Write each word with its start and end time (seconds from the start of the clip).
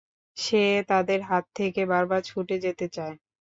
সে 0.37 0.61
তাদের 0.89 1.19
হাত 1.23 1.45
থেকে 1.55 1.81
বারবার 1.91 2.21
ছুটে 2.23 2.55
যেতে 2.65 2.85
চায়। 2.95 3.15